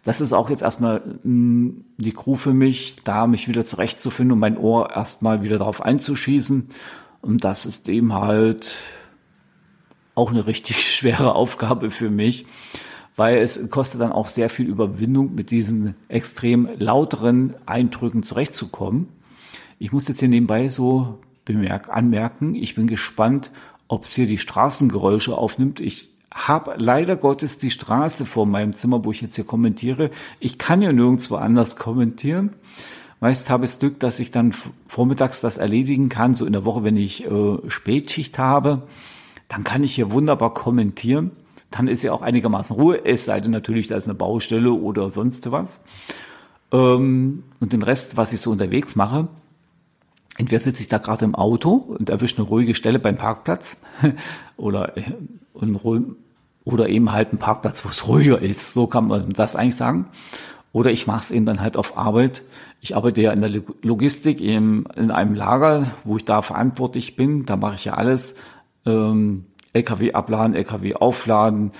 Das 0.04 0.20
ist 0.20 0.32
auch 0.32 0.48
jetzt 0.48 0.62
erstmal 0.62 1.00
mh, 1.00 1.22
hm, 1.22 1.84
die 1.98 2.12
Crew 2.12 2.36
für 2.36 2.54
mich, 2.54 2.96
da 3.04 3.26
mich 3.26 3.48
wieder 3.48 3.66
zurechtzufinden 3.66 4.32
und 4.32 4.38
mein 4.38 4.56
Ohr 4.56 4.90
erstmal 4.90 5.42
wieder 5.42 5.58
darauf 5.58 5.82
einzuschießen. 5.82 6.68
Und 7.20 7.44
das 7.44 7.66
ist 7.66 7.88
eben 7.88 8.14
halt 8.14 8.74
auch 10.14 10.30
eine 10.30 10.46
richtig 10.46 10.90
schwere 10.96 11.34
Aufgabe 11.34 11.90
für 11.90 12.10
mich, 12.10 12.46
weil 13.16 13.38
es 13.38 13.70
kostet 13.70 14.00
dann 14.00 14.12
auch 14.12 14.28
sehr 14.28 14.48
viel 14.48 14.66
Überwindung, 14.66 15.34
mit 15.34 15.50
diesen 15.50 15.94
extrem 16.08 16.68
lauteren 16.78 17.54
Eindrücken 17.66 18.22
zurechtzukommen. 18.22 19.08
Ich 19.78 19.92
muss 19.92 20.08
jetzt 20.08 20.20
hier 20.20 20.28
nebenbei 20.28 20.68
so 20.68 21.18
bemerk 21.44 21.88
anmerken, 21.88 22.54
ich 22.54 22.74
bin 22.74 22.86
gespannt, 22.86 23.50
ob 23.88 24.04
es 24.04 24.14
hier 24.14 24.26
die 24.26 24.38
Straßengeräusche 24.38 25.36
aufnimmt. 25.36 25.80
Ich 25.80 26.10
habe 26.32 26.74
leider 26.76 27.16
Gottes 27.16 27.58
die 27.58 27.70
Straße 27.70 28.26
vor 28.26 28.46
meinem 28.46 28.74
Zimmer, 28.74 29.04
wo 29.04 29.10
ich 29.10 29.22
jetzt 29.22 29.36
hier 29.36 29.44
kommentiere. 29.44 30.10
Ich 30.40 30.58
kann 30.58 30.82
ja 30.82 30.92
nirgendwo 30.92 31.36
anders 31.36 31.76
kommentieren. 31.76 32.54
Meist 33.20 33.50
habe 33.50 33.64
ich 33.64 33.72
das 33.72 33.80
Glück, 33.80 33.98
dass 33.98 34.20
ich 34.20 34.30
dann 34.30 34.54
vormittags 34.86 35.40
das 35.40 35.56
erledigen 35.56 36.08
kann, 36.08 36.34
so 36.34 36.46
in 36.46 36.52
der 36.52 36.64
Woche, 36.64 36.84
wenn 36.84 36.96
ich 36.96 37.24
äh, 37.24 37.58
Spätschicht 37.66 38.38
habe. 38.38 38.82
Dann 39.48 39.64
kann 39.64 39.82
ich 39.82 39.94
hier 39.94 40.12
wunderbar 40.12 40.54
kommentieren. 40.54 41.32
Dann 41.70 41.88
ist 41.88 42.02
ja 42.02 42.12
auch 42.12 42.22
einigermaßen 42.22 42.76
Ruhe, 42.76 43.04
es 43.04 43.24
sei 43.24 43.40
denn 43.40 43.50
natürlich, 43.50 43.88
da 43.88 43.96
ist 43.96 44.06
eine 44.06 44.14
Baustelle 44.14 44.72
oder 44.72 45.10
sonst 45.10 45.50
was. 45.50 45.82
Ähm, 46.72 47.42
und 47.60 47.72
den 47.72 47.82
Rest, 47.82 48.16
was 48.16 48.32
ich 48.32 48.40
so 48.40 48.50
unterwegs 48.50 48.94
mache, 48.94 49.28
entweder 50.38 50.60
sitze 50.60 50.80
ich 50.80 50.88
da 50.88 50.98
gerade 50.98 51.24
im 51.24 51.34
Auto 51.34 51.72
und 51.72 52.08
erwische 52.08 52.38
eine 52.38 52.46
ruhige 52.46 52.74
Stelle 52.74 52.98
beim 52.98 53.16
Parkplatz 53.16 53.82
oder, 54.56 54.96
äh, 54.96 55.02
oder 56.64 56.88
eben 56.88 57.12
halt 57.12 57.30
einen 57.30 57.38
Parkplatz, 57.38 57.84
wo 57.84 57.90
es 57.90 58.06
ruhiger 58.06 58.40
ist. 58.40 58.72
So 58.72 58.86
kann 58.86 59.08
man 59.08 59.30
das 59.30 59.56
eigentlich 59.56 59.76
sagen. 59.76 60.06
Oder 60.72 60.90
ich 60.90 61.06
mache 61.06 61.20
es 61.20 61.30
eben 61.30 61.44
dann 61.44 61.60
halt 61.60 61.76
auf 61.76 61.98
Arbeit. 61.98 62.42
Ich 62.80 62.94
arbeite 62.94 63.20
ja 63.20 63.32
in 63.32 63.40
der 63.40 63.62
Logistik 63.82 64.40
in, 64.40 64.86
in 64.96 65.10
einem 65.10 65.34
Lager, 65.34 65.92
wo 66.04 66.16
ich 66.16 66.24
da 66.24 66.40
verantwortlich 66.42 67.16
bin. 67.16 67.46
Da 67.46 67.56
mache 67.56 67.74
ich 67.74 67.86
ja 67.86 67.94
alles. 67.94 68.36
Ähm, 68.86 69.46
LKW 69.72 70.12
abladen, 70.12 70.54
LKW 70.54 70.94
aufladen, 70.94 71.72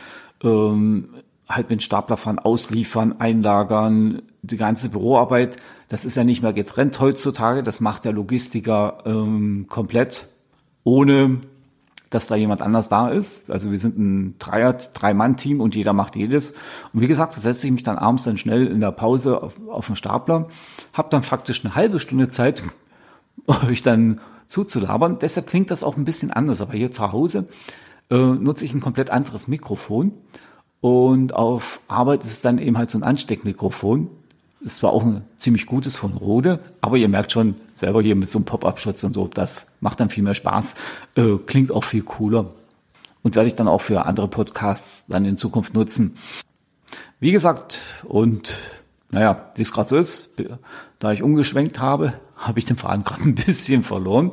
ähm, 0.42 1.08
halt 1.48 1.70
mit 1.70 1.82
Stapler 1.82 2.16
fahren, 2.16 2.38
ausliefern, 2.38 3.20
einlagern, 3.20 4.22
die 4.42 4.56
ganze 4.56 4.90
Büroarbeit, 4.90 5.56
das 5.88 6.04
ist 6.04 6.16
ja 6.16 6.24
nicht 6.24 6.42
mehr 6.42 6.52
getrennt 6.52 7.00
heutzutage. 7.00 7.62
Das 7.62 7.80
macht 7.80 8.04
der 8.04 8.12
Logistiker 8.12 8.98
ähm, 9.06 9.66
komplett, 9.68 10.26
ohne 10.84 11.40
dass 12.10 12.26
da 12.26 12.36
jemand 12.36 12.62
anders 12.62 12.88
da 12.88 13.08
ist. 13.08 13.50
Also 13.50 13.70
wir 13.70 13.78
sind 13.78 13.98
ein 13.98 14.34
Dreier, 14.38 14.72
Drei-Mann-Team 14.72 15.60
und 15.60 15.74
jeder 15.74 15.92
macht 15.92 16.16
jedes. 16.16 16.52
Und 16.92 17.00
wie 17.00 17.06
gesagt, 17.06 17.36
da 17.36 17.40
setze 17.40 17.66
ich 17.66 17.72
mich 17.72 17.82
dann 17.82 17.98
abends 17.98 18.24
dann 18.24 18.38
schnell 18.38 18.66
in 18.66 18.80
der 18.80 18.92
Pause 18.92 19.42
auf, 19.42 19.54
auf 19.68 19.86
den 19.86 19.96
Stapler, 19.96 20.48
habe 20.92 21.08
dann 21.10 21.22
faktisch 21.22 21.64
eine 21.64 21.74
halbe 21.74 22.00
Stunde 22.00 22.28
Zeit, 22.28 22.62
euch 23.46 23.82
dann 23.82 24.20
zuzulabern. 24.46 25.18
Deshalb 25.18 25.46
klingt 25.46 25.70
das 25.70 25.84
auch 25.84 25.96
ein 25.96 26.04
bisschen 26.04 26.30
anders. 26.30 26.60
Aber 26.60 26.72
hier 26.72 26.92
zu 26.92 27.12
Hause 27.12 27.48
äh, 28.10 28.16
nutze 28.16 28.64
ich 28.64 28.74
ein 28.74 28.80
komplett 28.80 29.10
anderes 29.10 29.48
Mikrofon. 29.48 30.12
Und 30.80 31.34
auf 31.34 31.80
Arbeit 31.88 32.24
ist 32.24 32.30
es 32.30 32.40
dann 32.40 32.58
eben 32.58 32.78
halt 32.78 32.90
so 32.90 32.98
ein 32.98 33.02
Ansteckmikrofon. 33.02 34.08
Es 34.64 34.82
war 34.82 34.92
auch 34.92 35.02
ein 35.02 35.22
ziemlich 35.36 35.66
gutes 35.66 35.96
von 35.96 36.12
Rode, 36.12 36.60
aber 36.80 36.96
ihr 36.96 37.08
merkt 37.08 37.32
schon 37.32 37.54
selber 37.74 38.02
hier 38.02 38.16
mit 38.16 38.28
so 38.28 38.38
einem 38.38 38.44
Pop-Up-Schutz 38.44 39.04
und 39.04 39.14
so, 39.14 39.28
das 39.28 39.68
macht 39.80 40.00
dann 40.00 40.10
viel 40.10 40.24
mehr 40.24 40.34
Spaß, 40.34 40.74
äh, 41.14 41.36
klingt 41.46 41.70
auch 41.70 41.84
viel 41.84 42.02
cooler 42.02 42.46
und 43.22 43.36
werde 43.36 43.46
ich 43.46 43.54
dann 43.54 43.68
auch 43.68 43.80
für 43.80 44.04
andere 44.04 44.26
Podcasts 44.26 45.06
dann 45.06 45.24
in 45.24 45.36
Zukunft 45.36 45.74
nutzen. 45.74 46.16
Wie 47.20 47.32
gesagt, 47.32 47.80
und 48.04 48.56
naja, 49.10 49.50
wie 49.54 49.62
es 49.62 49.72
gerade 49.72 49.88
so 49.88 49.96
ist, 49.96 50.34
da 50.98 51.12
ich 51.12 51.22
umgeschwenkt 51.22 51.78
habe, 51.80 52.14
habe 52.36 52.58
ich 52.58 52.64
den 52.64 52.76
Faden 52.76 53.04
gerade 53.04 53.22
ein 53.22 53.34
bisschen 53.34 53.84
verloren 53.84 54.32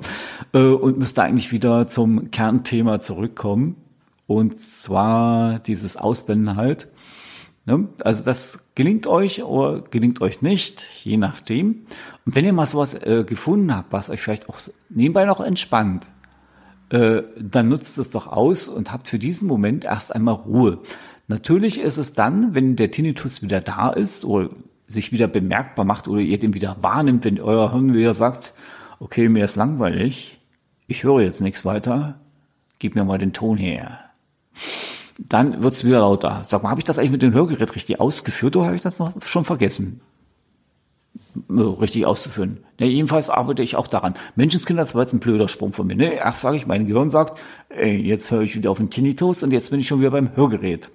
äh, 0.54 0.60
und 0.60 0.98
müsste 0.98 1.24
eigentlich 1.24 1.52
wieder 1.52 1.88
zum 1.88 2.32
Kernthema 2.32 3.02
zurückkommen. 3.02 3.78
Und 4.27 4.60
zwar 4.62 5.60
dieses 5.60 5.98
Ausblenden 5.98 6.55
halt. 6.55 6.88
Ne? 7.65 7.88
Also 8.03 8.24
das 8.24 8.72
gelingt 8.75 9.08
euch 9.08 9.44
oder 9.44 9.82
gelingt 9.82 10.22
euch 10.22 10.41
nicht, 10.41 10.84
je 11.03 11.17
nachdem. 11.17 11.86
Und 12.25 12.36
wenn 12.36 12.46
ihr 12.46 12.53
mal 12.53 12.65
sowas 12.65 12.94
äh, 13.03 13.24
gefunden 13.25 13.75
habt, 13.75 13.91
was 13.91 14.10
euch 14.10 14.22
vielleicht 14.22 14.50
auch 14.50 14.60
nebenbei 14.89 15.25
noch 15.25 15.39
entspannt, 15.39 16.10
äh, 16.89 17.24
dann 17.39 17.70
nutzt 17.70 17.98
es 17.98 18.12
doch 18.12 18.27
aus 18.27 18.67
und 18.67 18.91
habt 18.91 19.10
für 19.10 19.20
diesen 19.20 19.48
Moment 19.48 19.86
erst 19.86 20.13
einmal 20.13 20.36
Ruhe. 20.36 20.79
Natürlich 21.27 21.79
ist 21.79 21.98
es 21.98 22.13
dann, 22.13 22.53
wenn 22.53 22.75
der 22.75 22.91
Tinnitus 22.91 23.41
wieder 23.41 23.62
da 23.62 23.89
ist 23.89 24.25
oder 24.25 24.51
sich 24.88 25.12
wieder 25.12 25.27
bemerkbar 25.27 25.86
macht 25.86 26.08
oder 26.08 26.22
ihr 26.22 26.38
den 26.38 26.53
wieder 26.53 26.77
wahrnimmt, 26.82 27.25
wenn 27.25 27.41
euer 27.41 27.72
Hirn 27.72 27.96
wieder 27.96 28.13
sagt, 28.13 28.53
okay, 29.00 29.27
mir 29.29 29.44
ist 29.44 29.55
langweilig, 29.55 30.39
ich 30.86 31.03
höre 31.03 31.22
jetzt 31.22 31.41
nichts 31.41 31.65
weiter, 31.65 32.20
gib 32.77 32.94
mir 32.94 33.03
mal 33.03 33.17
den 33.17 33.34
Ton 33.34 33.58
her 33.58 34.05
dann 35.18 35.64
wird's 35.64 35.84
wieder 35.84 36.00
lauter. 36.00 36.42
Sag 36.44 36.64
mal, 36.64 36.70
habe 36.70 36.80
ich 36.80 36.86
das 36.86 37.00
eigentlich 37.00 37.12
mit 37.12 37.22
dem 37.22 37.34
Hörgerät 37.34 37.76
richtig 37.76 38.00
ausgeführt 38.00 38.56
oder 38.56 38.66
habe 38.66 38.76
ich 38.76 38.82
das 38.82 39.00
noch 39.00 39.14
schon 39.24 39.46
vergessen? 39.46 40.02
richtig 41.50 42.06
auszuführen. 42.06 42.58
Ja, 42.80 42.86
jedenfalls 42.88 43.30
arbeite 43.30 43.64
ich 43.64 43.76
auch 43.76 43.88
daran. 43.88 44.16
Menschenskinder, 44.36 44.84
das 44.84 44.96
war 44.96 45.02
jetzt 45.02 45.14
ein 45.14 45.20
blöder 45.20 45.48
Sprung 45.48 45.74
von 45.74 45.88
mir. 45.88 45.96
Ne? 45.96 46.14
Erst 46.14 46.42
sage 46.42 46.58
ich, 46.58 46.68
mein 46.68 46.88
Gehirn 46.88 47.10
sagt, 47.10 47.40
ey, 47.70 47.96
jetzt 47.96 48.32
höre 48.32 48.42
ich 48.42 48.56
wieder 48.56 48.72
auf 48.72 48.78
den 48.78 48.90
Tinnitus 48.90 49.44
und 49.44 49.52
jetzt 49.52 49.72
bin 49.72 49.80
ich 49.80 49.88
schon 49.88 50.00
wieder 50.00 50.12
beim 50.12 50.36
Hörgerät. 50.36 50.92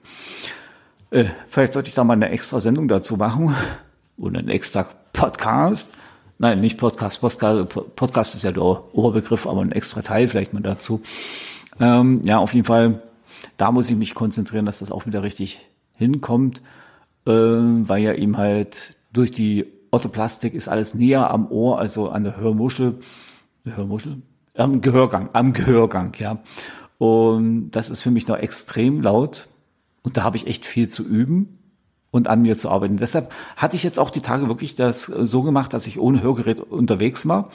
Äh, 1.10 1.26
vielleicht 1.48 1.72
sollte 1.72 1.88
ich 1.88 1.94
da 1.94 2.04
mal 2.04 2.14
eine 2.14 2.30
extra 2.30 2.60
Sendung 2.60 2.88
dazu 2.88 3.16
machen 3.16 3.54
oder 4.18 4.38
einen 4.38 4.48
extra 4.48 4.86
Podcast. 5.12 5.96
Nein, 6.38 6.60
nicht 6.60 6.78
Podcast. 6.78 7.20
Podcast, 7.20 7.68
Podcast 7.96 8.34
ist 8.34 8.44
ja 8.44 8.52
der 8.52 8.62
Oberbegriff, 8.62 9.46
aber 9.46 9.60
ein 9.62 9.72
extra 9.72 10.02
Teil 10.02 10.28
vielleicht 10.28 10.52
mal 10.52 10.62
dazu. 10.62 11.02
Ähm, 11.80 12.22
ja, 12.24 12.38
auf 12.38 12.54
jeden 12.54 12.66
Fall 12.66 13.02
da 13.56 13.72
muss 13.72 13.90
ich 13.90 13.96
mich 13.96 14.14
konzentrieren, 14.14 14.66
dass 14.66 14.80
das 14.80 14.92
auch 14.92 15.06
wieder 15.06 15.22
richtig 15.22 15.60
hinkommt, 15.94 16.62
äh, 17.26 17.32
weil 17.32 18.02
ja 18.02 18.14
eben 18.14 18.36
halt 18.36 18.96
durch 19.12 19.30
die 19.30 19.66
Orthoplastik 19.90 20.54
ist 20.54 20.68
alles 20.68 20.94
näher 20.94 21.30
am 21.30 21.50
Ohr, 21.50 21.78
also 21.78 22.10
an 22.10 22.24
der 22.24 22.36
Hörmuschel, 22.36 23.00
Hörmuschel, 23.64 24.22
am 24.56 24.80
Gehörgang, 24.80 25.30
am 25.32 25.52
Gehörgang, 25.52 26.14
ja. 26.18 26.38
Und 26.98 27.70
das 27.72 27.90
ist 27.90 28.02
für 28.02 28.10
mich 28.10 28.28
noch 28.28 28.36
extrem 28.36 29.00
laut 29.00 29.48
und 30.02 30.16
da 30.16 30.22
habe 30.22 30.36
ich 30.36 30.46
echt 30.46 30.66
viel 30.66 30.88
zu 30.88 31.02
üben 31.02 31.58
und 32.10 32.28
an 32.28 32.42
mir 32.42 32.58
zu 32.58 32.68
arbeiten. 32.70 32.96
Deshalb 32.96 33.30
hatte 33.56 33.76
ich 33.76 33.82
jetzt 33.82 33.98
auch 33.98 34.10
die 34.10 34.20
Tage 34.20 34.48
wirklich 34.48 34.74
das 34.74 35.04
so 35.04 35.42
gemacht, 35.42 35.72
dass 35.72 35.86
ich 35.86 35.98
ohne 35.98 36.22
Hörgerät 36.22 36.60
unterwegs 36.60 37.26
war 37.26 37.50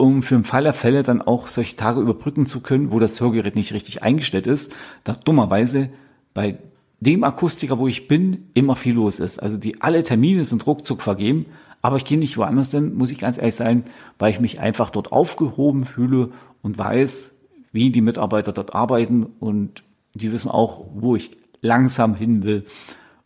um 0.00 0.22
für 0.22 0.34
den 0.34 0.44
Fall 0.44 0.64
der 0.64 0.72
Fälle 0.72 1.02
dann 1.02 1.22
auch 1.22 1.46
solche 1.46 1.76
Tage 1.76 2.00
überbrücken 2.00 2.46
zu 2.46 2.60
können, 2.60 2.90
wo 2.90 2.98
das 2.98 3.20
Hörgerät 3.20 3.54
nicht 3.54 3.72
richtig 3.72 4.02
eingestellt 4.02 4.46
ist, 4.46 4.72
da 5.04 5.12
dummerweise 5.12 5.90
bei 6.34 6.58
dem 7.00 7.22
Akustiker, 7.22 7.78
wo 7.78 7.86
ich 7.86 8.08
bin, 8.08 8.48
immer 8.54 8.76
viel 8.76 8.94
los 8.94 9.20
ist. 9.20 9.38
Also 9.38 9.56
die 9.56 9.80
alle 9.82 10.02
Termine 10.02 10.44
sind 10.44 10.66
ruckzuck 10.66 11.02
vergeben, 11.02 11.46
aber 11.82 11.96
ich 11.96 12.04
gehe 12.04 12.18
nicht 12.18 12.36
woanders 12.36 12.70
hin, 12.70 12.94
muss 12.94 13.10
ich 13.10 13.18
ganz 13.18 13.38
ehrlich 13.38 13.54
sein, 13.54 13.84
weil 14.18 14.30
ich 14.30 14.40
mich 14.40 14.60
einfach 14.60 14.90
dort 14.90 15.12
aufgehoben 15.12 15.84
fühle 15.84 16.30
und 16.62 16.76
weiß, 16.76 17.34
wie 17.72 17.90
die 17.90 18.02
Mitarbeiter 18.02 18.52
dort 18.52 18.74
arbeiten 18.74 19.26
und 19.38 19.82
die 20.14 20.32
wissen 20.32 20.50
auch, 20.50 20.86
wo 20.94 21.14
ich 21.14 21.30
langsam 21.62 22.14
hin 22.14 22.42
will, 22.42 22.64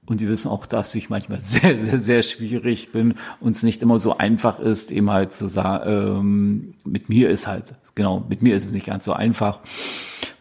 Und 0.07 0.21
die 0.21 0.29
wissen 0.29 0.51
auch, 0.51 0.67
dass 0.67 0.95
ich 0.95 1.09
manchmal 1.09 1.41
sehr, 1.43 1.81
sehr, 1.81 1.99
sehr 1.99 2.23
schwierig 2.23 2.93
bin 2.93 3.15
und 3.41 3.57
es 3.57 3.63
nicht 3.63 3.83
immer 3.83 3.99
so 3.99 4.19
einfach 4.19 4.59
ist, 4.59 4.91
eben 4.91 5.11
halt 5.11 5.33
zu 5.33 5.49
sagen, 5.49 5.85
ähm, 5.87 6.75
mit 6.85 7.09
mir 7.09 7.31
ist 7.31 7.47
halt, 7.47 7.75
genau, 7.95 8.25
mit 8.29 8.43
mir 8.43 8.55
ist 8.55 8.65
es 8.65 8.73
nicht 8.73 8.87
ganz 8.87 9.05
so 9.05 9.13
einfach. 9.13 9.61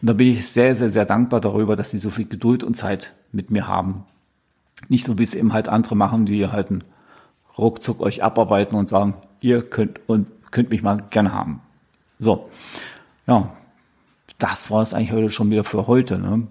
Und 0.00 0.08
da 0.08 0.12
bin 0.12 0.28
ich 0.28 0.48
sehr, 0.48 0.74
sehr, 0.74 0.90
sehr 0.90 1.06
dankbar 1.06 1.40
darüber, 1.40 1.76
dass 1.76 1.90
sie 1.90 1.98
so 1.98 2.10
viel 2.10 2.26
Geduld 2.26 2.62
und 2.64 2.76
Zeit 2.76 3.12
mit 3.32 3.50
mir 3.50 3.66
haben. 3.66 4.04
Nicht 4.88 5.06
so, 5.06 5.18
wie 5.18 5.22
es 5.22 5.34
eben 5.34 5.52
halt 5.52 5.68
andere 5.68 5.96
machen, 5.96 6.26
die 6.26 6.46
halt 6.46 6.70
einen 6.70 6.84
ruckzuck 7.56 8.00
euch 8.00 8.22
abarbeiten 8.22 8.76
und 8.76 8.88
sagen, 8.88 9.14
ihr 9.40 9.62
könnt 9.62 10.00
und 10.06 10.30
könnt 10.50 10.70
mich 10.70 10.82
mal 10.82 11.02
gerne 11.10 11.32
haben. 11.32 11.60
So, 12.18 12.50
ja, 13.26 13.52
das 14.38 14.70
war 14.70 14.82
es 14.82 14.94
eigentlich 14.94 15.12
heute 15.12 15.30
schon 15.30 15.50
wieder 15.50 15.64
für 15.64 15.86
heute. 15.86 16.18
Ne? 16.18 16.46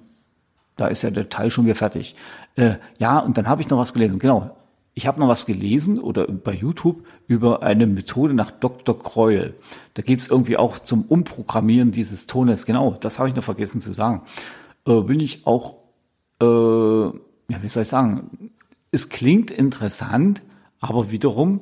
Da 0.75 0.87
ist 0.87 1.03
ja 1.03 1.11
der 1.11 1.29
Teil 1.29 1.49
schon 1.49 1.65
wieder 1.65 1.75
fertig. 1.75 2.15
Äh, 2.55 2.75
ja, 2.97 3.19
und 3.19 3.37
dann 3.37 3.47
habe 3.47 3.61
ich 3.61 3.69
noch 3.69 3.77
was 3.77 3.93
gelesen. 3.93 4.19
Genau, 4.19 4.55
ich 4.95 5.07
habe 5.07 5.19
noch 5.19 5.27
was 5.27 5.45
gelesen 5.45 5.99
oder 5.99 6.27
bei 6.27 6.53
YouTube 6.53 7.05
über 7.27 7.63
eine 7.63 7.87
Methode 7.87 8.33
nach 8.33 8.51
Dr. 8.51 8.97
Kreul. 8.97 9.55
Da 9.95 10.03
geht 10.03 10.19
es 10.19 10.27
irgendwie 10.27 10.57
auch 10.57 10.77
zum 10.79 11.03
Umprogrammieren 11.03 11.91
dieses 11.91 12.27
Tones. 12.27 12.65
Genau, 12.65 12.95
das 12.99 13.17
habe 13.17 13.29
ich 13.29 13.35
noch 13.35 13.43
vergessen 13.43 13.81
zu 13.81 13.91
sagen. 13.91 14.21
Äh, 14.85 15.01
bin 15.01 15.19
ich 15.19 15.47
auch, 15.47 15.77
äh, 16.41 16.45
ja, 16.45 17.61
wie 17.61 17.69
soll 17.69 17.83
ich 17.83 17.89
sagen, 17.89 18.51
es 18.91 19.09
klingt 19.09 19.49
interessant, 19.49 20.43
aber 20.79 21.09
wiederum 21.09 21.61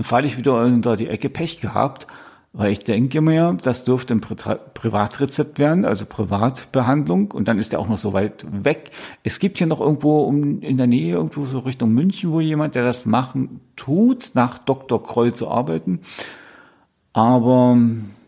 falle 0.00 0.26
ich 0.26 0.38
wieder 0.38 0.62
unter 0.62 0.96
die 0.96 1.08
Ecke 1.08 1.28
Pech 1.28 1.60
gehabt 1.60 2.06
weil 2.58 2.72
ich 2.72 2.80
denke 2.80 3.20
mir, 3.20 3.56
das 3.62 3.84
dürfte 3.84 4.14
ein 4.14 4.20
Pri 4.20 4.34
Privatrezept 4.74 5.60
werden, 5.60 5.84
also 5.84 6.06
Privatbehandlung. 6.06 7.30
Und 7.30 7.46
dann 7.46 7.56
ist 7.56 7.70
der 7.70 7.78
auch 7.78 7.86
noch 7.86 7.98
so 7.98 8.14
weit 8.14 8.44
weg. 8.50 8.90
Es 9.22 9.38
gibt 9.38 9.58
hier 9.58 9.68
noch 9.68 9.80
irgendwo 9.80 10.28
in 10.28 10.76
der 10.76 10.88
Nähe, 10.88 11.14
irgendwo 11.14 11.44
so 11.44 11.60
Richtung 11.60 11.92
München, 11.92 12.32
wo 12.32 12.40
jemand, 12.40 12.74
der 12.74 12.82
das 12.82 13.06
machen 13.06 13.60
tut, 13.76 14.32
nach 14.34 14.58
Dr. 14.58 15.00
Kroll 15.00 15.32
zu 15.32 15.48
arbeiten. 15.48 16.00
Aber 17.12 17.78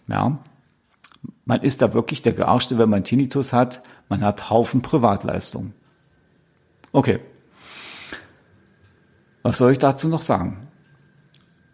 ja, 0.07 0.39
man 1.45 1.63
ist 1.63 1.83
da 1.83 1.93
wirklich 1.93 2.23
der 2.23 2.33
Gearschte, 2.33 2.79
wenn 2.79 2.89
man 2.89 3.03
Tinnitus 3.03 3.53
hat. 3.53 3.83
Man 4.09 4.21
hat 4.21 4.49
Haufen 4.49 4.81
Privatleistung. 4.81 5.73
Okay. 6.93 7.19
Was 9.43 9.59
soll 9.59 9.73
ich 9.73 9.79
dazu 9.81 10.07
noch 10.07 10.23
sagen? 10.23 10.69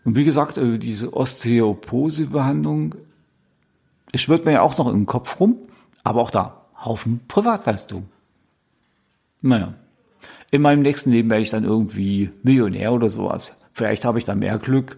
Und 0.06 0.14
wie 0.14 0.24
gesagt, 0.24 0.56
äh, 0.56 0.78
diese 0.78 1.12
Osteoporose-Behandlung, 1.14 2.94
es 4.12 4.22
schwirrt 4.22 4.44
mir 4.44 4.52
ja 4.52 4.62
auch 4.62 4.78
noch 4.78 4.86
im 4.86 5.04
Kopf 5.04 5.40
rum, 5.40 5.56
aber 6.04 6.22
auch 6.22 6.30
da, 6.30 6.62
Haufen 6.82 7.20
Privatleistung. 7.26 8.06
Naja, 9.42 9.74
in 10.52 10.62
meinem 10.62 10.82
nächsten 10.82 11.10
Leben 11.10 11.28
werde 11.28 11.42
ich 11.42 11.50
dann 11.50 11.64
irgendwie 11.64 12.30
Millionär 12.44 12.92
oder 12.92 13.08
sowas. 13.08 13.66
Vielleicht 13.72 14.04
habe 14.04 14.18
ich 14.18 14.24
da 14.24 14.36
mehr 14.36 14.58
Glück 14.58 14.96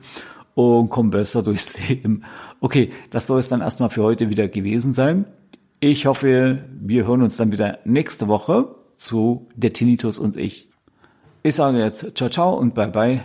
und 0.55 0.91
komme 0.91 1.09
besser 1.09 1.43
durchs 1.43 1.73
Leben. 1.89 2.25
Okay, 2.61 2.91
das 3.09 3.27
soll 3.27 3.41
es 3.41 3.49
dann 3.49 3.63
erstmal 3.63 3.89
für 3.89 4.03
heute 4.03 4.29
wieder 4.29 4.47
gewesen 4.47 4.93
sein. 4.93 5.25
Ich 5.81 6.05
hoffe, 6.05 6.65
wir 6.81 7.07
hören 7.07 7.23
uns 7.23 7.39
dann 7.39 7.51
wieder 7.51 7.79
nächste 7.87 8.29
Woche 8.29 8.75
zu 8.99 9.49
der 9.55 9.73
Tinnitus 9.73 10.19
und 10.19 10.37
ich. 10.37 10.69
Ich 11.43 11.55
sage 11.55 11.79
jetzt 11.79 12.15
ciao, 12.15 12.29
ciao 12.29 12.55
und 12.55 12.75
bye 12.75 12.89
bye. 12.89 13.25